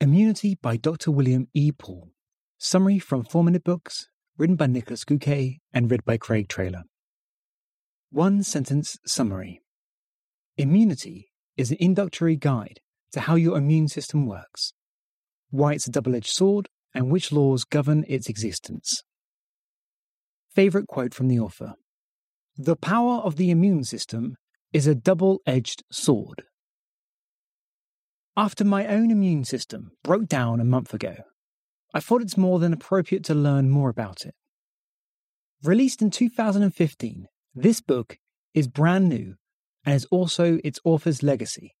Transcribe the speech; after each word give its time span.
Immunity 0.00 0.54
by 0.54 0.76
Dr. 0.76 1.10
William 1.10 1.48
E. 1.54 1.72
Paul. 1.72 2.12
Summary 2.56 3.00
from 3.00 3.24
4 3.24 3.42
Minute 3.42 3.64
Books, 3.64 4.06
written 4.36 4.54
by 4.54 4.66
Niklas 4.66 5.04
Göke 5.04 5.58
and 5.74 5.90
read 5.90 6.04
by 6.04 6.16
Craig 6.16 6.48
Trailer. 6.48 6.84
One 8.12 8.44
sentence 8.44 8.96
summary 9.04 9.60
Immunity 10.56 11.32
is 11.56 11.72
an 11.72 11.78
introductory 11.80 12.36
guide 12.36 12.78
to 13.10 13.22
how 13.22 13.34
your 13.34 13.58
immune 13.58 13.88
system 13.88 14.24
works, 14.24 14.72
why 15.50 15.72
it's 15.72 15.88
a 15.88 15.90
double 15.90 16.14
edged 16.14 16.30
sword, 16.30 16.68
and 16.94 17.10
which 17.10 17.32
laws 17.32 17.64
govern 17.64 18.04
its 18.06 18.28
existence. 18.28 19.02
Favorite 20.54 20.86
quote 20.86 21.12
from 21.12 21.26
the 21.26 21.40
author 21.40 21.74
The 22.56 22.76
power 22.76 23.16
of 23.16 23.34
the 23.34 23.50
immune 23.50 23.82
system 23.82 24.36
is 24.72 24.86
a 24.86 24.94
double 24.94 25.40
edged 25.44 25.82
sword. 25.90 26.44
After 28.38 28.64
my 28.64 28.86
own 28.86 29.10
immune 29.10 29.42
system 29.42 29.90
broke 30.04 30.28
down 30.28 30.60
a 30.60 30.64
month 30.64 30.94
ago, 30.94 31.16
I 31.92 31.98
thought 31.98 32.22
it's 32.22 32.36
more 32.36 32.60
than 32.60 32.72
appropriate 32.72 33.24
to 33.24 33.34
learn 33.34 33.68
more 33.68 33.90
about 33.90 34.24
it. 34.24 34.36
Released 35.64 36.00
in 36.02 36.12
2015, 36.12 37.26
this 37.52 37.80
book 37.80 38.16
is 38.54 38.68
brand 38.68 39.08
new 39.08 39.34
and 39.84 39.96
is 39.96 40.04
also 40.12 40.60
its 40.62 40.78
author's 40.84 41.24
legacy. 41.24 41.74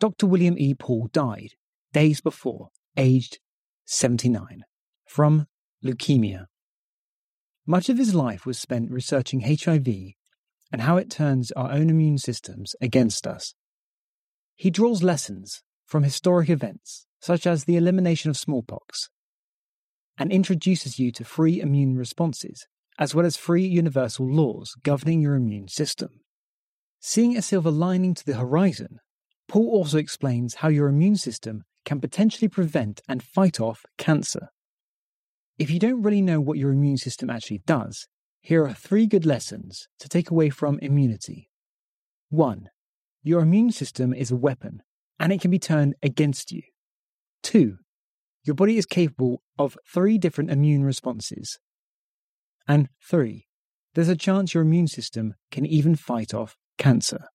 Dr. 0.00 0.26
William 0.26 0.56
E. 0.56 0.72
Paul 0.72 1.10
died 1.12 1.50
days 1.92 2.22
before, 2.22 2.70
aged 2.96 3.38
79, 3.84 4.62
from 5.06 5.46
leukemia. 5.84 6.46
Much 7.66 7.90
of 7.90 7.98
his 7.98 8.14
life 8.14 8.46
was 8.46 8.58
spent 8.58 8.90
researching 8.90 9.42
HIV 9.42 10.14
and 10.72 10.80
how 10.80 10.96
it 10.96 11.10
turns 11.10 11.52
our 11.52 11.70
own 11.70 11.90
immune 11.90 12.16
systems 12.16 12.74
against 12.80 13.26
us. 13.26 13.52
He 14.56 14.70
draws 14.70 15.02
lessons 15.02 15.62
from 15.88 16.02
historic 16.02 16.50
events, 16.50 17.06
such 17.18 17.46
as 17.46 17.64
the 17.64 17.76
elimination 17.76 18.28
of 18.28 18.36
smallpox, 18.36 19.08
and 20.18 20.30
introduces 20.30 20.98
you 20.98 21.10
to 21.10 21.24
free 21.24 21.60
immune 21.60 21.96
responses, 21.96 22.66
as 22.98 23.14
well 23.14 23.24
as 23.24 23.38
free 23.38 23.66
universal 23.66 24.30
laws 24.30 24.74
governing 24.82 25.22
your 25.22 25.34
immune 25.34 25.66
system. 25.66 26.20
Seeing 27.00 27.36
a 27.36 27.42
silver 27.42 27.70
lining 27.70 28.12
to 28.14 28.26
the 28.26 28.34
horizon, 28.34 28.98
Paul 29.48 29.70
also 29.70 29.96
explains 29.96 30.56
how 30.56 30.68
your 30.68 30.88
immune 30.88 31.16
system 31.16 31.64
can 31.86 32.00
potentially 32.00 32.48
prevent 32.48 33.00
and 33.08 33.22
fight 33.22 33.58
off 33.58 33.86
cancer. 33.96 34.50
If 35.58 35.70
you 35.70 35.78
don't 35.78 36.02
really 36.02 36.20
know 36.20 36.38
what 36.38 36.58
your 36.58 36.70
immune 36.70 36.98
system 36.98 37.30
actually 37.30 37.62
does, 37.66 38.08
here 38.42 38.66
are 38.66 38.74
three 38.74 39.06
good 39.06 39.24
lessons 39.24 39.88
to 40.00 40.08
take 40.08 40.30
away 40.30 40.50
from 40.50 40.78
immunity. 40.80 41.48
1. 42.28 42.68
Your 43.22 43.40
immune 43.40 43.72
system 43.72 44.12
is 44.12 44.30
a 44.30 44.36
weapon 44.36 44.82
and 45.18 45.32
it 45.32 45.40
can 45.40 45.50
be 45.50 45.58
turned 45.58 45.94
against 46.02 46.52
you. 46.52 46.62
Two, 47.42 47.78
your 48.44 48.54
body 48.54 48.76
is 48.76 48.86
capable 48.86 49.42
of 49.58 49.76
three 49.86 50.18
different 50.18 50.50
immune 50.50 50.84
responses. 50.84 51.58
And 52.66 52.88
three, 53.02 53.46
there's 53.94 54.08
a 54.08 54.16
chance 54.16 54.54
your 54.54 54.62
immune 54.62 54.88
system 54.88 55.34
can 55.50 55.66
even 55.66 55.96
fight 55.96 56.34
off 56.34 56.56
cancer. 56.76 57.26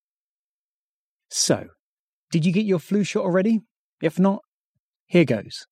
So, 1.29 1.67
did 2.31 2.45
you 2.45 2.53
get 2.53 2.65
your 2.65 2.79
flu 2.79 3.03
shot 3.03 3.23
already? 3.23 3.61
If 4.01 4.19
not, 4.19 4.41
here 5.05 5.25
goes. 5.25 5.65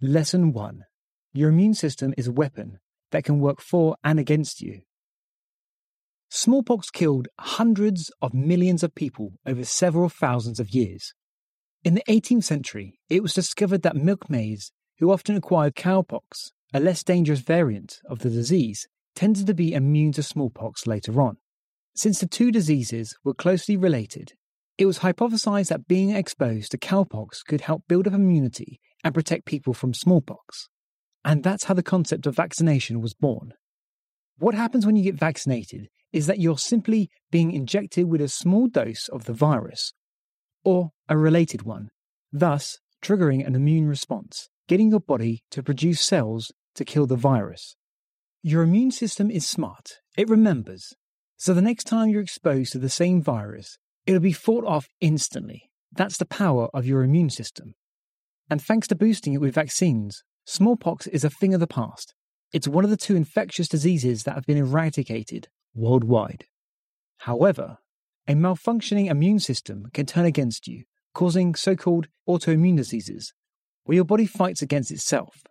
Lesson 0.00 0.52
1 0.52 0.84
Your 1.32 1.50
immune 1.50 1.74
system 1.74 2.14
is 2.16 2.26
a 2.26 2.32
weapon 2.32 2.78
that 3.10 3.24
can 3.24 3.40
work 3.40 3.60
for 3.60 3.96
and 4.02 4.18
against 4.18 4.60
you. 4.60 4.82
Smallpox 6.36 6.90
killed 6.90 7.28
hundreds 7.38 8.10
of 8.20 8.34
millions 8.34 8.82
of 8.82 8.96
people 8.96 9.34
over 9.46 9.64
several 9.64 10.08
thousands 10.08 10.58
of 10.58 10.70
years. 10.70 11.14
In 11.84 11.94
the 11.94 12.02
18th 12.08 12.42
century, 12.42 12.98
it 13.08 13.22
was 13.22 13.32
discovered 13.32 13.82
that 13.82 13.94
milkmaids 13.94 14.72
who 14.98 15.12
often 15.12 15.36
acquired 15.36 15.76
cowpox, 15.76 16.50
a 16.72 16.80
less 16.80 17.04
dangerous 17.04 17.38
variant 17.38 18.00
of 18.10 18.18
the 18.18 18.30
disease, 18.30 18.88
tended 19.14 19.46
to 19.46 19.54
be 19.54 19.74
immune 19.74 20.10
to 20.10 20.24
smallpox 20.24 20.88
later 20.88 21.22
on. 21.22 21.36
Since 21.94 22.18
the 22.18 22.26
two 22.26 22.50
diseases 22.50 23.16
were 23.22 23.32
closely 23.32 23.76
related, 23.76 24.32
it 24.76 24.86
was 24.86 24.98
hypothesized 24.98 25.68
that 25.68 25.86
being 25.86 26.10
exposed 26.10 26.72
to 26.72 26.78
cowpox 26.78 27.44
could 27.46 27.60
help 27.60 27.84
build 27.86 28.08
up 28.08 28.12
immunity 28.12 28.80
and 29.04 29.14
protect 29.14 29.46
people 29.46 29.72
from 29.72 29.94
smallpox. 29.94 30.68
And 31.24 31.44
that's 31.44 31.64
how 31.64 31.74
the 31.74 31.84
concept 31.84 32.26
of 32.26 32.34
vaccination 32.34 33.00
was 33.00 33.14
born. 33.14 33.54
What 34.38 34.54
happens 34.54 34.84
when 34.84 34.96
you 34.96 35.02
get 35.02 35.14
vaccinated 35.14 35.88
is 36.12 36.26
that 36.26 36.40
you're 36.40 36.58
simply 36.58 37.10
being 37.30 37.52
injected 37.52 38.06
with 38.06 38.20
a 38.20 38.28
small 38.28 38.68
dose 38.68 39.08
of 39.08 39.24
the 39.24 39.32
virus, 39.32 39.92
or 40.64 40.90
a 41.08 41.16
related 41.16 41.62
one, 41.62 41.90
thus 42.32 42.78
triggering 43.02 43.46
an 43.46 43.54
immune 43.54 43.88
response, 43.88 44.48
getting 44.68 44.90
your 44.90 45.00
body 45.00 45.42
to 45.50 45.62
produce 45.62 46.00
cells 46.00 46.52
to 46.74 46.84
kill 46.84 47.06
the 47.06 47.16
virus. 47.16 47.76
Your 48.42 48.62
immune 48.62 48.90
system 48.90 49.30
is 49.30 49.48
smart, 49.48 50.00
it 50.16 50.28
remembers, 50.28 50.94
so 51.36 51.52
the 51.52 51.62
next 51.62 51.84
time 51.84 52.08
you're 52.08 52.22
exposed 52.22 52.72
to 52.72 52.78
the 52.78 52.88
same 52.88 53.20
virus, 53.20 53.78
it'll 54.06 54.20
be 54.20 54.32
fought 54.32 54.64
off 54.64 54.88
instantly. 55.00 55.70
That's 55.92 56.16
the 56.16 56.26
power 56.26 56.68
of 56.72 56.86
your 56.86 57.02
immune 57.02 57.30
system. 57.30 57.74
And 58.48 58.62
thanks 58.62 58.88
to 58.88 58.94
boosting 58.94 59.34
it 59.34 59.40
with 59.40 59.54
vaccines, 59.54 60.22
smallpox 60.46 61.06
is 61.06 61.24
a 61.24 61.30
thing 61.30 61.54
of 61.54 61.60
the 61.60 61.66
past. 61.66 62.14
It's 62.54 62.68
one 62.68 62.84
of 62.84 62.90
the 62.90 62.96
two 62.96 63.16
infectious 63.16 63.66
diseases 63.66 64.22
that 64.22 64.36
have 64.36 64.46
been 64.46 64.58
eradicated 64.58 65.48
worldwide. 65.74 66.44
However, 67.16 67.78
a 68.28 68.34
malfunctioning 68.34 69.10
immune 69.10 69.40
system 69.40 69.86
can 69.92 70.06
turn 70.06 70.24
against 70.24 70.68
you, 70.68 70.84
causing 71.14 71.56
so 71.56 71.74
called 71.74 72.06
autoimmune 72.28 72.76
diseases, 72.76 73.34
where 73.82 73.96
your 73.96 74.04
body 74.04 74.24
fights 74.24 74.62
against 74.62 74.92
itself. 74.92 75.42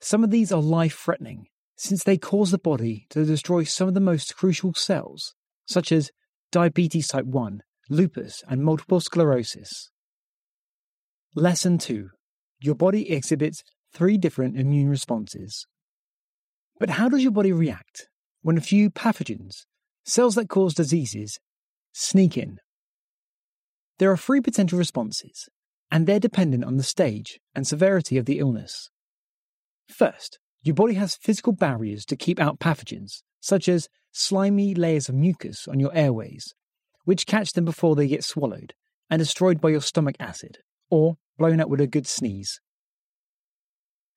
Some 0.00 0.22
of 0.22 0.30
these 0.30 0.52
are 0.52 0.62
life 0.62 0.96
threatening, 0.96 1.48
since 1.74 2.04
they 2.04 2.16
cause 2.16 2.52
the 2.52 2.58
body 2.58 3.08
to 3.10 3.24
destroy 3.24 3.64
some 3.64 3.88
of 3.88 3.94
the 3.94 4.00
most 4.00 4.36
crucial 4.36 4.72
cells, 4.72 5.34
such 5.66 5.90
as 5.90 6.12
diabetes 6.52 7.08
type 7.08 7.26
1, 7.26 7.60
lupus, 7.90 8.44
and 8.48 8.62
multiple 8.62 9.00
sclerosis. 9.00 9.90
Lesson 11.34 11.76
2 11.76 12.10
Your 12.60 12.76
body 12.76 13.10
exhibits 13.10 13.64
three 13.92 14.16
different 14.16 14.56
immune 14.56 14.88
responses. 14.88 15.66
But 16.78 16.90
how 16.90 17.08
does 17.08 17.22
your 17.22 17.32
body 17.32 17.52
react 17.52 18.08
when 18.42 18.58
a 18.58 18.62
few 18.62 18.90
pathogens, 18.90 19.64
cells 20.04 20.34
that 20.34 20.48
cause 20.48 20.74
diseases, 20.74 21.38
sneak 21.92 22.36
in? 22.36 22.58
There 23.98 24.10
are 24.10 24.16
three 24.16 24.40
potential 24.40 24.78
responses, 24.78 25.48
and 25.90 26.06
they're 26.06 26.20
dependent 26.20 26.64
on 26.64 26.76
the 26.76 26.82
stage 26.82 27.40
and 27.54 27.66
severity 27.66 28.18
of 28.18 28.26
the 28.26 28.38
illness. 28.38 28.90
First, 29.88 30.38
your 30.62 30.74
body 30.74 30.94
has 30.94 31.16
physical 31.16 31.52
barriers 31.52 32.04
to 32.06 32.16
keep 32.16 32.38
out 32.38 32.58
pathogens, 32.58 33.22
such 33.40 33.68
as 33.68 33.88
slimy 34.12 34.74
layers 34.74 35.08
of 35.08 35.14
mucus 35.14 35.66
on 35.68 35.80
your 35.80 35.94
airways, 35.94 36.54
which 37.04 37.26
catch 37.26 37.52
them 37.52 37.64
before 37.64 37.94
they 37.96 38.08
get 38.08 38.24
swallowed 38.24 38.74
and 39.08 39.20
destroyed 39.20 39.60
by 39.60 39.70
your 39.70 39.80
stomach 39.80 40.16
acid, 40.18 40.58
or 40.90 41.16
blown 41.38 41.60
out 41.60 41.70
with 41.70 41.80
a 41.80 41.86
good 41.86 42.06
sneeze. 42.06 42.60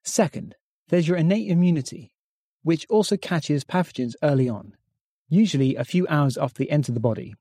Second, 0.04 0.56
there's 0.90 1.08
your 1.08 1.18
innate 1.18 1.50
immunity, 1.50 2.12
which 2.64 2.86
also 2.90 3.18
catches 3.18 3.64
pathogens 3.64 4.16
early 4.22 4.50
on, 4.50 4.74
usually 5.30 5.76
a 5.76 5.86
few 5.86 6.08
hours 6.08 6.38
after 6.38 6.64
they 6.64 6.70
enter 6.70 6.92
the 6.92 7.00
body. 7.00 7.34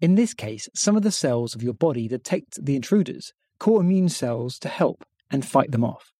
In 0.00 0.14
this 0.16 0.34
case, 0.34 0.68
some 0.74 0.96
of 0.96 1.02
the 1.02 1.12
cells 1.12 1.54
of 1.54 1.62
your 1.62 1.74
body 1.74 2.08
detect 2.08 2.64
the 2.64 2.74
intruders, 2.74 3.32
call 3.58 3.80
immune 3.80 4.08
cells 4.08 4.58
to 4.58 4.68
help 4.68 5.04
and 5.30 5.46
fight 5.46 5.70
them 5.70 5.84
off. 5.84 6.12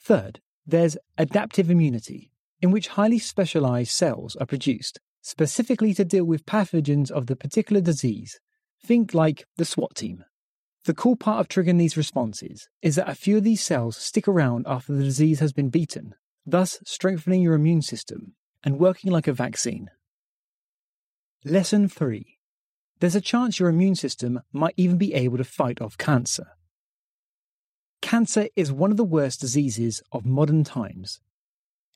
Third, 0.00 0.40
there's 0.66 0.96
adaptive 1.18 1.70
immunity, 1.70 2.30
in 2.62 2.70
which 2.70 2.88
highly 2.88 3.18
specialized 3.18 3.90
cells 3.90 4.36
are 4.36 4.46
produced 4.46 5.00
specifically 5.22 5.92
to 5.94 6.04
deal 6.04 6.24
with 6.24 6.46
pathogens 6.46 7.10
of 7.10 7.26
the 7.26 7.36
particular 7.36 7.80
disease. 7.80 8.40
Think 8.82 9.12
like 9.12 9.44
the 9.56 9.64
SWAT 9.64 9.94
team. 9.94 10.24
The 10.84 10.94
cool 10.94 11.16
part 11.16 11.40
of 11.40 11.48
triggering 11.48 11.78
these 11.78 11.96
responses 11.96 12.68
is 12.80 12.96
that 12.96 13.08
a 13.08 13.14
few 13.14 13.36
of 13.36 13.44
these 13.44 13.60
cells 13.60 13.96
stick 13.96 14.26
around 14.26 14.66
after 14.66 14.94
the 14.94 15.04
disease 15.04 15.40
has 15.40 15.52
been 15.52 15.68
beaten, 15.68 16.14
thus 16.46 16.78
strengthening 16.84 17.42
your 17.42 17.54
immune 17.54 17.82
system 17.82 18.34
and 18.64 18.78
working 18.78 19.10
like 19.10 19.26
a 19.26 19.32
vaccine. 19.32 19.90
Lesson 21.44 21.88
3 21.88 22.38
There's 23.00 23.14
a 23.14 23.20
chance 23.20 23.58
your 23.58 23.68
immune 23.68 23.94
system 23.94 24.40
might 24.52 24.74
even 24.76 24.98
be 24.98 25.14
able 25.14 25.38
to 25.38 25.44
fight 25.44 25.80
off 25.80 25.96
cancer. 25.96 26.48
Cancer 28.02 28.48
is 28.56 28.72
one 28.72 28.90
of 28.90 28.96
the 28.96 29.04
worst 29.04 29.40
diseases 29.40 30.02
of 30.12 30.24
modern 30.24 30.64
times, 30.64 31.20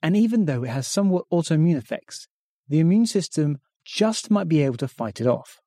and 0.02 0.16
even 0.16 0.44
though 0.44 0.64
it 0.64 0.70
has 0.70 0.86
somewhat 0.86 1.24
autoimmune 1.32 1.76
effects, 1.76 2.28
the 2.68 2.80
immune 2.80 3.06
system 3.06 3.58
just 3.84 4.30
might 4.30 4.48
be 4.48 4.62
able 4.62 4.76
to 4.76 4.88
fight 4.88 5.20
it 5.20 5.26
off. 5.26 5.60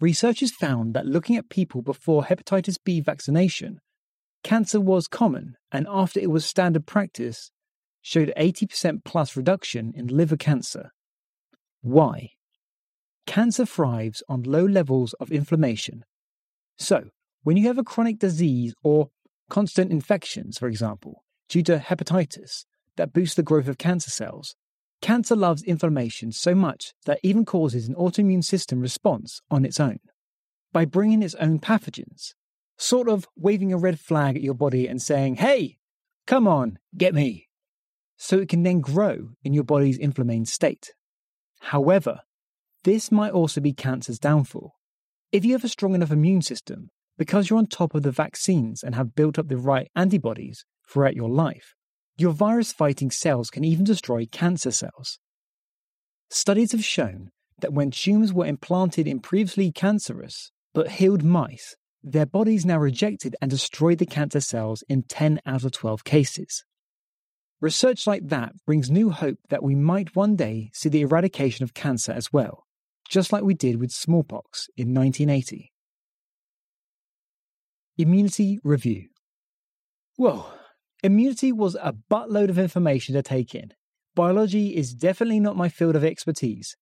Researchers 0.00 0.52
found 0.52 0.94
that 0.94 1.06
looking 1.06 1.36
at 1.36 1.48
people 1.48 1.82
before 1.82 2.24
hepatitis 2.24 2.76
B 2.82 3.00
vaccination, 3.00 3.80
cancer 4.44 4.80
was 4.80 5.08
common, 5.08 5.56
and 5.72 5.86
after 5.90 6.20
it 6.20 6.30
was 6.30 6.44
standard 6.44 6.86
practice, 6.86 7.50
showed 8.02 8.32
80% 8.36 9.04
plus 9.04 9.36
reduction 9.36 9.92
in 9.94 10.06
liver 10.06 10.36
cancer. 10.36 10.92
Why? 11.80 12.30
Cancer 13.26 13.66
thrives 13.66 14.22
on 14.28 14.42
low 14.42 14.64
levels 14.64 15.12
of 15.14 15.30
inflammation. 15.30 16.04
So, 16.78 17.10
when 17.42 17.56
you 17.56 17.66
have 17.66 17.78
a 17.78 17.84
chronic 17.84 18.18
disease 18.18 18.74
or 18.82 19.10
constant 19.50 19.90
infections, 19.90 20.58
for 20.58 20.68
example, 20.68 21.24
due 21.48 21.62
to 21.64 21.78
hepatitis, 21.78 22.64
that 22.96 23.12
boosts 23.12 23.36
the 23.36 23.42
growth 23.42 23.68
of 23.68 23.78
cancer 23.78 24.10
cells. 24.10 24.54
Cancer 25.00 25.36
loves 25.36 25.62
inflammation 25.62 26.32
so 26.32 26.54
much 26.54 26.92
that 27.06 27.20
even 27.22 27.44
causes 27.44 27.88
an 27.88 27.94
autoimmune 27.94 28.44
system 28.44 28.80
response 28.80 29.40
on 29.50 29.64
its 29.64 29.80
own. 29.80 30.00
By 30.72 30.84
bringing 30.84 31.22
its 31.22 31.36
own 31.36 31.60
pathogens, 31.60 32.34
sort 32.76 33.08
of 33.08 33.26
waving 33.36 33.72
a 33.72 33.78
red 33.78 33.98
flag 33.98 34.36
at 34.36 34.42
your 34.42 34.54
body 34.54 34.86
and 34.86 35.00
saying, 35.00 35.36
hey, 35.36 35.78
come 36.26 36.46
on, 36.46 36.78
get 36.96 37.14
me. 37.14 37.47
So 38.18 38.38
it 38.38 38.48
can 38.48 38.64
then 38.64 38.80
grow 38.80 39.30
in 39.42 39.54
your 39.54 39.64
body's 39.64 39.96
inflamed 39.96 40.48
state. 40.48 40.92
However, 41.60 42.20
this 42.84 43.10
might 43.10 43.32
also 43.32 43.60
be 43.60 43.72
cancer's 43.72 44.18
downfall. 44.18 44.74
If 45.32 45.44
you 45.44 45.52
have 45.52 45.64
a 45.64 45.68
strong 45.68 45.94
enough 45.94 46.10
immune 46.10 46.42
system, 46.42 46.90
because 47.16 47.48
you're 47.48 47.58
on 47.58 47.66
top 47.66 47.94
of 47.94 48.02
the 48.02 48.10
vaccines 48.10 48.82
and 48.82 48.94
have 48.94 49.14
built 49.14 49.38
up 49.38 49.48
the 49.48 49.56
right 49.56 49.88
antibodies 49.96 50.64
throughout 50.88 51.16
your 51.16 51.28
life, 51.28 51.74
your 52.16 52.32
virus 52.32 52.72
fighting 52.72 53.10
cells 53.10 53.50
can 53.50 53.64
even 53.64 53.84
destroy 53.84 54.26
cancer 54.26 54.70
cells. 54.70 55.18
Studies 56.30 56.72
have 56.72 56.84
shown 56.84 57.30
that 57.60 57.72
when 57.72 57.90
tumors 57.90 58.32
were 58.32 58.46
implanted 58.46 59.06
in 59.06 59.20
previously 59.20 59.72
cancerous 59.72 60.50
but 60.74 60.92
healed 60.92 61.24
mice, 61.24 61.76
their 62.02 62.26
bodies 62.26 62.64
now 62.64 62.78
rejected 62.78 63.34
and 63.40 63.50
destroyed 63.50 63.98
the 63.98 64.06
cancer 64.06 64.40
cells 64.40 64.82
in 64.88 65.02
10 65.02 65.40
out 65.46 65.64
of 65.64 65.72
12 65.72 66.04
cases. 66.04 66.64
Research 67.60 68.06
like 68.06 68.28
that 68.28 68.52
brings 68.66 68.90
new 68.90 69.10
hope 69.10 69.38
that 69.48 69.64
we 69.64 69.74
might 69.74 70.14
one 70.14 70.36
day 70.36 70.70
see 70.72 70.88
the 70.88 71.00
eradication 71.00 71.64
of 71.64 71.74
cancer 71.74 72.12
as 72.12 72.32
well, 72.32 72.64
just 73.08 73.32
like 73.32 73.42
we 73.42 73.54
did 73.54 73.80
with 73.80 73.90
smallpox 73.90 74.68
in 74.76 74.94
1980. 74.94 75.72
Immunity 77.96 78.60
Review 78.62 79.08
Whoa, 80.16 80.46
immunity 81.02 81.50
was 81.50 81.74
a 81.74 81.94
buttload 82.08 82.48
of 82.48 82.58
information 82.58 83.14
to 83.14 83.22
take 83.22 83.56
in. 83.56 83.72
Biology 84.14 84.76
is 84.76 84.94
definitely 84.94 85.40
not 85.40 85.56
my 85.56 85.68
field 85.68 85.96
of 85.96 86.04
expertise. 86.04 86.76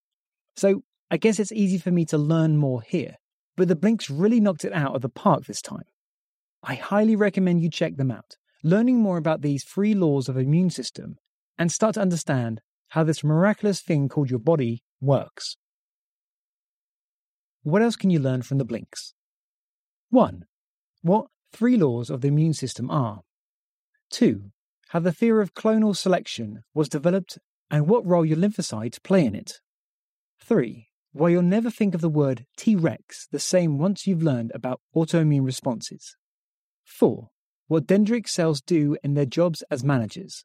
So 0.57 0.83
I 1.11 1.17
guess 1.17 1.39
it's 1.39 1.53
easy 1.53 1.79
for 1.79 1.91
me 1.91 2.05
to 2.07 2.19
learn 2.19 2.59
more 2.59 2.83
here, 2.83 3.17
but 3.57 3.69
the 3.69 3.77
Blinks 3.77 4.11
really 4.11 4.41
knocked 4.41 4.65
it 4.65 4.73
out 4.75 4.95
of 4.95 5.01
the 5.03 5.09
park 5.09 5.47
this 5.47 5.63
time. 5.63 5.85
I 6.63 6.75
highly 6.75 7.17
recommend 7.17 7.63
you 7.63 7.71
check 7.71 7.97
them 7.97 8.11
out, 8.11 8.37
learning 8.63 9.01
more 9.01 9.17
about 9.17 9.43
these 9.43 9.65
three 9.65 9.95
laws 9.95 10.29
of 10.29 10.37
immune 10.37 10.71
system 10.71 11.17
and 11.59 11.71
start 11.71 11.95
to 11.95 12.01
understand 12.01 12.61
how 12.89 13.05
this 13.05 13.25
miraculous 13.25 13.81
thing 13.81 14.09
called 14.09 14.31
your 14.31 14.39
body 14.39 14.83
works. 15.01 15.57
What 17.63 17.83
else 17.83 17.97
can 17.97 18.11
you 18.11 18.19
learn 18.19 18.43
from 18.43 18.59
the 18.59 18.65
Blinks? 18.65 19.15
1. 20.11 20.45
What 21.03 21.27
three 21.53 21.77
laws 21.77 22.11
of 22.11 22.21
the 22.21 22.29
immune 22.29 22.55
system 22.55 22.91
are. 22.91 23.23
2. 24.11 24.51
How 24.91 25.01
the 25.01 25.13
theory 25.13 25.43
of 25.43 25.55
clonal 25.55 25.97
selection 25.97 26.63
was 26.75 26.89
developed 26.89 27.39
and 27.71 27.89
what 27.89 28.07
role 28.07 28.25
your 28.25 28.37
lymphocytes 28.37 29.03
play 29.03 29.25
in 29.25 29.35
it. 29.35 29.55
3. 30.41 30.89
Why 31.13 31.31
you'll 31.31 31.43
never 31.43 31.71
think 31.71 31.95
of 31.95 32.01
the 32.01 32.09
word 32.09 32.47
T 32.57 32.77
Rex 32.77 33.27
the 33.33 33.41
same 33.41 33.79
once 33.79 34.07
you've 34.07 34.23
learned 34.23 34.53
about 34.55 34.81
autoimmune 34.95 35.45
responses. 35.45 36.17
4. 36.85 37.31
What 37.69 37.87
dendritic 37.87 38.29
cells 38.29 38.61
do 38.61 38.97
in 39.03 39.15
their 39.15 39.27
jobs 39.27 39.63
as 39.71 39.83
managers. 39.83 40.45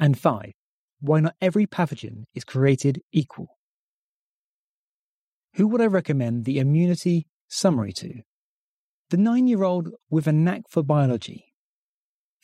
And 0.00 0.18
5. 0.18 0.52
Why 1.00 1.20
not 1.20 1.36
every 1.40 1.66
pathogen 1.66 2.24
is 2.34 2.44
created 2.44 3.02
equal. 3.12 3.58
Who 5.54 5.68
would 5.68 5.80
I 5.80 5.86
recommend 5.86 6.44
the 6.44 6.58
immunity 6.58 7.26
summary 7.48 7.92
to? 7.94 8.22
The 9.10 9.16
nine 9.18 9.46
year 9.46 9.62
old 9.62 9.90
with 10.10 10.26
a 10.26 10.32
knack 10.32 10.62
for 10.68 10.82
biology. 10.82 11.44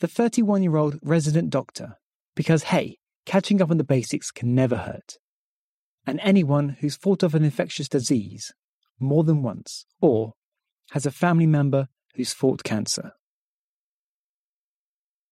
The 0.01 0.07
31 0.07 0.63
year 0.63 0.77
old 0.77 0.99
resident 1.03 1.51
doctor, 1.51 1.97
because 2.37 2.65
hey, 2.65 2.99
catching 3.27 3.61
up 3.61 3.71
on 3.71 3.79
the 3.79 3.85
basics 3.85 4.31
can 4.31 4.55
never 4.55 4.77
hurt. 4.77 5.17
And 6.07 6.21
anyone 6.23 6.77
who's 6.81 6.97
fought 6.97 7.25
off 7.25 7.35
an 7.35 7.45
infectious 7.45 7.89
disease 7.89 8.53
more 8.99 9.25
than 9.25 9.43
once, 9.43 9.87
or 10.01 10.35
has 10.91 11.07
a 11.07 11.11
family 11.11 11.47
member 11.47 11.89
who's 12.15 12.33
fought 12.33 12.63
cancer. 12.63 13.13